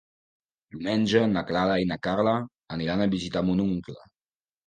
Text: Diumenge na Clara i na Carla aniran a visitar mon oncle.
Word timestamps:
Diumenge 0.75 1.19
na 1.33 1.43
Clara 1.51 1.75
i 1.83 1.85
na 1.91 1.97
Carla 2.07 2.33
aniran 2.77 3.05
a 3.05 3.09
visitar 3.13 3.47
mon 3.51 3.61
oncle. 3.67 4.01